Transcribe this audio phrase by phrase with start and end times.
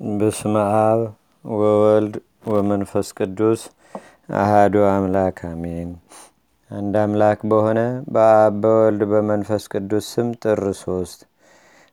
[0.00, 1.00] በስመ አብ
[1.44, 2.14] ወወልድ
[2.48, 3.60] ወመንፈስ ቅዱስ
[4.38, 5.90] አህዱ አምላክ አሜን።
[6.70, 7.80] አንድ አምላክ በሆነ
[8.14, 11.20] በአብ በወልድ በመንፈስ ቅዱስ ስም ጥር ሶስት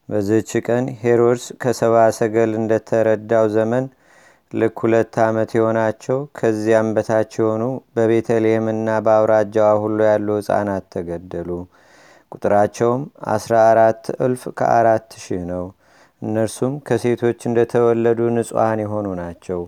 [0.10, 3.86] በዚህች ቀን ሄሮድስ ከሰባ ሰገል እንደተረዳው ዘመን
[4.52, 7.64] ልክ ሁለት ዓመት የሆናቸው ከዚያም በታች የሆኑ
[7.96, 11.50] በቤተልሔምና በአውራጃዋ ሁሉ ያሉ ሕፃናት ተገደሉ።
[12.32, 13.02] ቁጥራቸውም
[13.34, 15.66] አስራ አራት እልፍ ከአራት ሺህ ነው።
[16.24, 19.62] እነርሱም ከሴቶች እንደተወለዱ ንጹሐን የሆኑ ናቸው።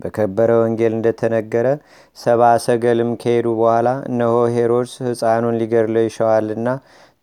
[0.00, 1.66] በከበረ ወንጌል እንደተነገረ
[2.16, 6.68] ሰባ ሰገልም ከሄዱ በኋላ እነሆ ሄሮድስ ሕፃኑን ሊገድለው ይሸዋልና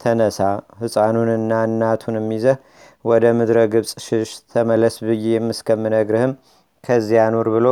[0.01, 0.39] ተነሳ፣
[0.81, 2.57] ሕፃኑንና እናቱንም ይዘህ
[3.05, 6.33] ወደ ምድረ ግብፅ ሽሽ፣ ተመለስ ብዬም እስከምነግርህም
[6.83, 7.67] ከዚያ ኑር ብሎ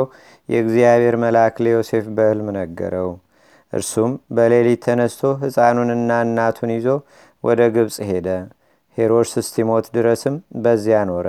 [0.50, 3.10] የእግዚአብሔር መልአክ ለዮሴፍ በሕልም ነገረው።
[3.74, 6.88] እርሱም በሌሊት ተነስቶ ሕፃኑንና እናቱን ይዞ
[7.44, 8.28] ወደ ግብፅ ሄደ።
[8.98, 11.28] ሄሮድስ እስቲሞት ድረስም በዚያ ኖረ።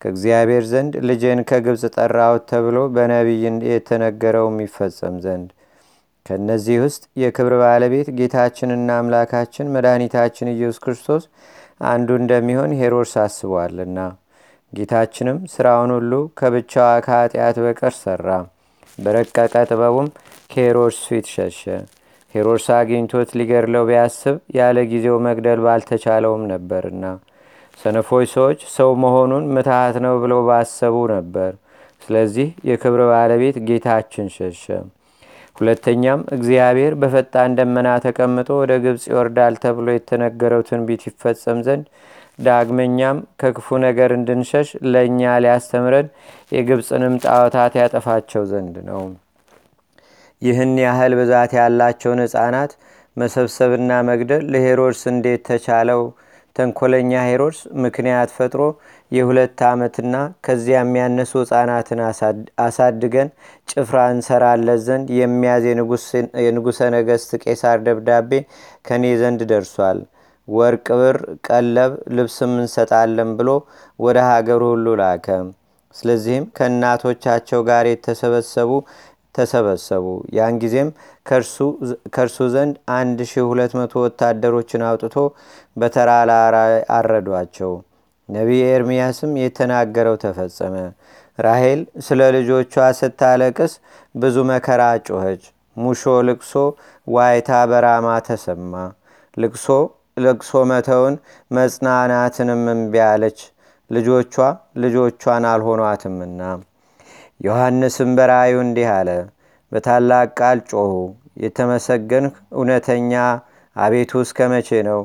[0.00, 5.50] ከእግዚአብሔር ዘንድ ልጄን ከግብፅ ጠራሁት ተብሎ በነቢይ የተነገረው የሚፈጸም ዘንድ
[6.26, 11.24] ከእነዚህ ውስጥ የክብር ባለቤት ጌታችንና አምላካችን መድኃኒታችን ኢየሱስ ክርስቶስ
[11.88, 13.98] አንዱ እንደሚሆን ሄሮድስ አስቧልና።
[14.72, 18.28] ጌታችንም ስራውን ሁሉ ከብቻዋ ከኃጢአት በቀር ሰራ።
[18.98, 20.08] በረቀቀ ጥበቡም
[20.52, 21.62] ከሄሮድስ ፊት ሸሸ።
[22.34, 27.04] ሄሮድስ አግኝቶት ሊገድለው ቢያስብ ያለ ጊዜው መግደል ባልተቻለውም ነበርና
[27.78, 31.52] ሰነፎች ሰዎች ሰው መሆኑን ምትሃት ነው ብለው ባሰቡ ነበር።
[32.02, 34.64] ስለዚህ የክብር ባለቤት ጌታችን ሸሸ።
[35.56, 41.84] ሁለተኛም እግዚአብሔር በፈጣን ደመና ተቀምጦ ወደ ግብፅ ይወርዳል ተብሎ የተነገረው ትንቢት ይፈጸም ዘንድ
[42.38, 46.08] ዳግመኛም ከክፉ ነገር እንድንሸሽ ለእኛ ሊያስተምረን
[46.52, 49.02] የግብፅንም ጣዖታት ያጠፋቸው ዘንድ ነው።
[50.44, 52.72] ይህን ያህል ብዛት ያላቸውን ሕፃናት
[53.16, 56.02] መሰብሰብና መግደል ለሄሮድስ እንዴት ተቻለው?
[56.56, 58.62] ተንኮለኛ ሄሮድስ ምክንያት ፈጥሮ
[59.12, 60.14] የሁለት ዓመትና
[60.46, 62.00] ከዚያ የሚያነሱ ሕፃናትን
[62.64, 63.28] አሳድገን
[63.68, 65.64] ጭፍራ እንሰራለት ዘንድ የሚያዝ
[66.44, 68.30] የንጉሠ ነገሥት ቄሳር ደብዳቤ
[68.86, 70.00] ከእኔ ዘንድ ደርሷል።
[70.48, 71.18] ወርቅ፣ ብር፣
[71.48, 73.50] ቀለብ፣ ልብስም እንሰጣለን ብሎ
[73.98, 75.26] ወደ ሀገሩ ሁሉ ላከ።
[75.94, 78.70] ስለዚህም ከእናቶቻቸው ጋር የተሰበሰቡ
[79.34, 80.04] ተሰበሰቡ።
[80.36, 80.88] ያን ጊዜም
[82.12, 85.16] ከእርሱ ዘንድ 1200 ወታደሮችን አውጥቶ
[85.76, 86.30] በተራራ
[86.96, 87.72] አረዷቸው።
[88.28, 90.76] ነቢይ ኤርምያስም የተናገረው ተፈጸመ።
[91.38, 93.72] ራሄል ስለ ልጆቿ ስታለቅስ
[94.14, 95.42] ብዙ መከራ ጮኸች።
[95.76, 96.52] ሙሾ፣ ልቅሶ፣
[97.06, 98.74] ዋይታ በራማ ተሰማ።
[99.36, 99.66] ልቅሶ
[100.18, 101.14] ልቅሶ መተውን
[101.50, 102.94] መጽናናትንም እምቢ
[103.90, 104.34] ልጆቿ
[104.82, 106.40] ልጆቿን አልሆኗትምና።
[107.44, 109.08] ዮሐንስም በራእዩ እንዲህ አለ።
[109.72, 110.92] በታላቅ ቃል ጮኹ።
[111.44, 113.12] የተመሰገንህ እውነተኛ
[113.76, 115.00] አቤቱ እስከ መቼ ነው?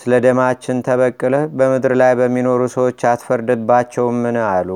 [0.00, 4.36] ስለ ደማችን ተበቅለህ በምድር ላይ በሚኖሩ ሰዎች አትፈርድባቸውምን?
[4.48, 4.70] አሉ።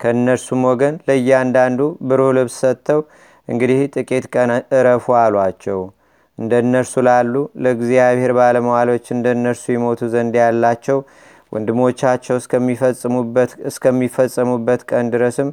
[0.00, 3.00] ከእነርሱም ወገን ለእያንዳንዱ ብሩህ ልብስ ሰጥተው
[3.48, 5.80] እንግዲህ ጥቂት ቀን እረፉ አሏቸው።
[6.38, 10.98] እንደ እነርሱ ላሉ ለእግዚአብሔር ባለመዋሎች እንደ እነርሱ ይሞቱ ዘንድ ያላቸው
[11.52, 12.36] ወንድሞቻቸው
[13.70, 15.50] እስከሚፈጸሙበት ቀን ድረስም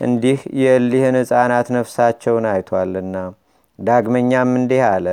[0.00, 3.16] እንዲህ የእሊህን ሕፃናት ነፍሳቸውን አይቷልና።
[3.78, 5.06] ዳግመኛም እንዲህ አለ።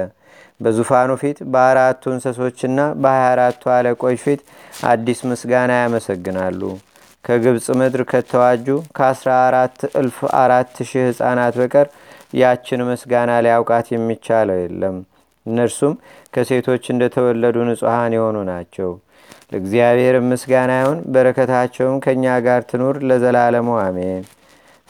[0.59, 4.41] በዙፋኑ ፊት በአራቱ እንስሶችና በሀያ አራቱ አለቆች ፊት
[4.87, 6.61] አዲስ ምስጋና ያመሰግናሉ።
[7.25, 8.67] ከግብፅ ምድር ከተዋጁ
[8.97, 9.29] ከአስራ
[10.41, 11.87] አራት ሺህ ሕፃናት በቀር
[12.35, 14.95] ያችን ምስጋና ሊያውቃት የሚቻለው የለም።
[15.45, 15.93] እነርሱም
[16.33, 18.91] ከሴቶች እንደተወለዱ ንጹሐን የሆኑ ናቸው።
[19.51, 24.23] ለእግዚአብሔር ምስጋና ይሁን፣ በረከታቸውም ከእኛ ጋር ትኑር ለዘላለሙ አሜን።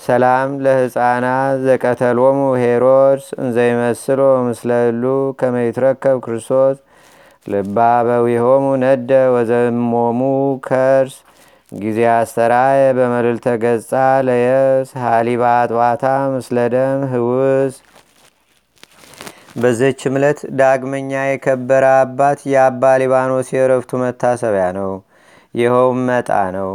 [0.03, 5.03] ሰላም ለሕፃናት ዘቀተሎሙ ሄሮድስ እንዘይመስሎ ምስለሉ
[5.39, 6.77] ከመይትረከብ ክርስቶስ
[7.45, 10.19] ልባበዊሆሙ ነደ ወዘሞሙ
[10.67, 11.15] ከርስ
[11.71, 13.91] ጊዜ አስተራየ በመልዕልተ ገጻ
[14.27, 16.03] ለየስ ሃሊባ አጥዋታ
[16.33, 17.75] ምስለ ደም ህውስ።
[19.57, 24.91] በዘች ዕለት ዳግመኛ የከበረ አባት የአባ ሊባኖስ የእረፍቱ መታሰቢያ ነው።
[25.55, 26.71] ይኸውም መጣ ነው።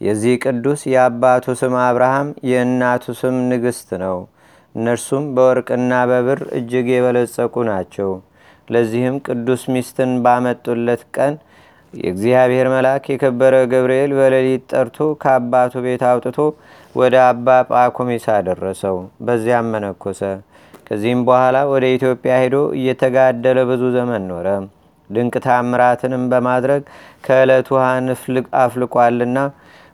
[0.00, 4.18] የዚህ ቅዱስ የአባቱ ስም አብርሃም የእናቱ ስም ንግሥት ነው።
[4.74, 8.10] እነርሱም በወርቅና በብር እጅግ የበለጸቁ ናቸው።
[8.68, 11.34] ለዚህም ቅዱስ ሚስትን ባመጡለት ቀን
[11.94, 16.38] የእግዚአብሔር መልአክ የከበረ ገብርኤል በሌሊት ጠርቶ ከአባቱ ቤት አውጥቶ
[16.94, 20.22] ወደ አባ ጳኩሚስ አደረሰው። በዚያም መነኮሰ።
[20.86, 24.46] ከዚህም በኋላ ወደ ኢትዮጵያ ሄዶ እየተጋደለ ብዙ ዘመን ኖረ።
[25.10, 26.82] ድንቅ ታምራትንም በማድረግ
[27.24, 28.08] ከዕለት ውሃን
[28.60, 29.38] አፍልቋልና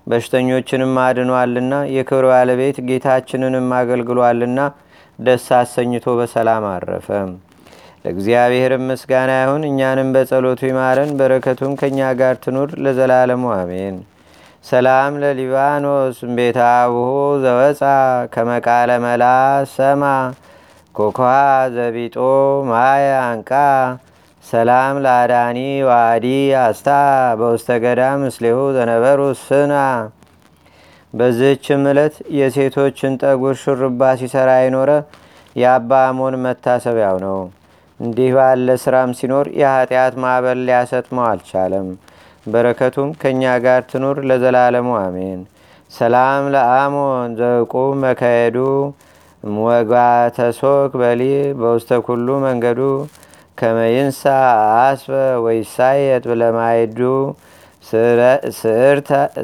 [0.06, 4.58] በሽተኞችንም አድኗልና የክብር ባለቤት ጌታችንንም አገልግሏልና
[5.19, 7.08] ደስ አሰኝቶ በሰላም አረፈ።
[8.03, 13.97] ለእግዚአብሔርም ምስጋና ይሁን። እኛንም በጸሎቱ ይማረን፣ በረከቱም ከእኛ ጋር ትኑር ለዘላለሙ አሜን።
[14.64, 17.11] ሰላም ለሊባኖስ ቤታ አቡሁ
[17.43, 17.82] ዘወፃ
[18.32, 19.25] ከመቃለ መላ
[19.75, 20.05] ሰማ
[20.94, 21.19] ኮኳ
[21.75, 22.17] ዘቢጦ
[22.70, 23.50] ማየ አንቃ
[24.46, 25.58] ሰላም ለአዳኒ
[25.88, 26.26] ዋዲ
[26.60, 26.88] አስታ
[27.38, 29.75] በውስተ ገዳም ምስሌሁ ዘነበሩ ስና
[31.14, 34.90] በዝህችም ዕለት የሴቶችን ጠጉር ሹርባ ሲሰራ የኖረ
[35.56, 37.38] የአባ አሞን መታሰቢያው ነው።
[38.00, 41.87] እንዲህ ባለ ስራም ሲኖር የኃጢአት ማዕበል ሊያሰጥመው አልቻለም።
[42.46, 45.40] በረከቱም ከእኛ ጋር ትኑር ለዘላለሙ አሜን።
[45.93, 47.72] ሰላም ለአሞን ዘቁ
[48.02, 48.56] መካሄዱ
[49.44, 51.22] ሞጋተሶክ በሊ
[51.58, 52.81] በውስተ ኩሉ መንገዱ
[53.58, 54.23] ከመይንሳ
[54.81, 55.12] አስበ
[55.44, 56.99] ወይሳየት ብለማይዱ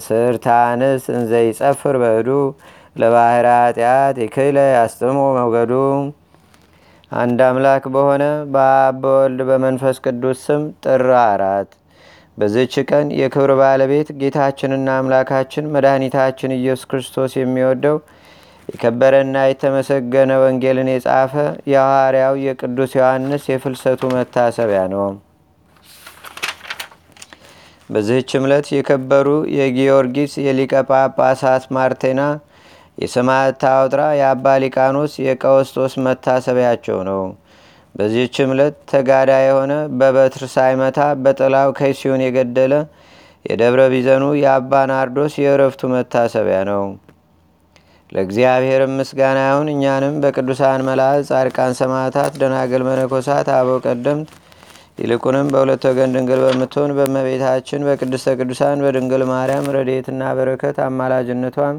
[0.06, 2.28] ስርታንስ እንዘይጸፍር በእዱ
[2.96, 5.72] ለባህር ኃጢአት ይክለ ያስጥሞ መውገዱ።
[7.12, 11.70] አንድ አምላክ በሆነ በአብ በወልድ በመንፈስ ቅዱስ ስም ጥር አራት።
[12.38, 17.96] በዝች ቀን የክብር ባለቤት ጌታችንና አምላካችን መድኃኒታችን ኢየሱስ ክርስቶስ የሚወደው
[18.72, 21.32] የከበረና የተመሰገነ ወንጌልን የጻፈ
[21.72, 25.04] የሐዋርያው የቅዱስ ዮሐንስ የፍልሰቱ መታሰቢያ ነው።
[27.90, 32.22] በዚህች ዕለት የከበሩ የጊዮርጊስ የሊቀ ጳጳሳት ማርቴና
[32.98, 37.22] የሰማዕት ታውጥራ የአባ ሊቃኖስ የቀወስጦስ መታሰቢያቸው ነው።
[37.94, 42.74] በዚህች ዕለት ተጋዳ የሆነ በበትር ሳይመታ በጥላው ከይሲውን የገደለ
[43.44, 46.84] የደብረ ቢዘኑ የአባ ናርዶስ የእረፍቱ መታሰቢያ ነው።
[48.12, 54.30] ለእግዚአብሔር ምስጋና ይሁን። እኛንም በቅዱሳን መላእክት፣ ጻድቃን፣ ሰማዕታት፣ ደናግል፣ መነኮሳት፣ አበው ቀደምት
[54.98, 61.76] ይልቁንም በሁለት ወገን ድንግል በምትሆን በእመቤታችን በቅድስተ ቅዱሳን በድንግል ማርያም ረድኤትና በረከት አማላጅነቷም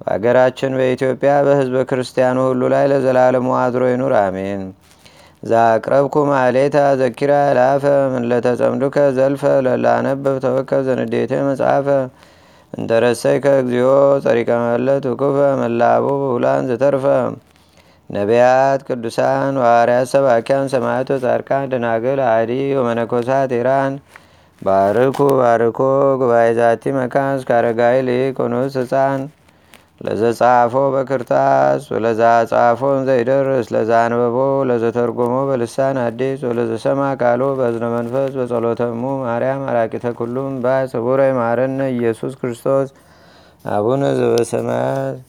[0.00, 4.62] በአገራችን በኢትዮጵያ በሕዝበ ክርስቲያኑ ሁሉ ላይ ለዘላለሙ አድሮ ይኑር፣ አሜን።
[5.42, 7.84] ዛቅረብኩ ማሌታ ዘኪራ ላፈ
[8.14, 11.86] ምለተጸምዱከ ዘልፈ ለላነበብ ተወከብ ዘንዴቴ መጽሐፈ
[12.74, 13.90] እንተረሰይ ከእግዚኦ
[14.24, 17.04] ጸሪቀ መለት ውኩፈ መላቡ ብሁላን ዘተርፈ።
[18.10, 23.94] ነቢያት፣ ቅዱሳን፣ ዋርያት፣ ሰባኪያን፣ ሰማዕቶ፣ ጻድቃን፣ ደናግል፣ አዲ ወመነኮሳት ኢራን።
[24.62, 25.78] ባርኩ ባርኮ
[26.20, 27.38] ጉባኤ ዛቲ መካን
[28.08, 29.22] ሊቅ ኑስ ህፃን
[30.00, 32.20] ለዘጻፎ በክርታስ ወለዛ
[32.50, 34.36] ጻፎን ዘይደርስ ለዛ አንበቦ
[34.70, 42.34] ለዘተርጎሞ በልሳን አዲስ ወለዘሰማ ቃሎ በእዝነ መንፈስ በጸሎተሙ ማርያም አራቂተ ኩሉም ባይ ስቡረ ይማረነ ኢየሱስ
[42.40, 42.90] ክርስቶስ
[43.74, 45.20] አቡነ ዘበሰማያት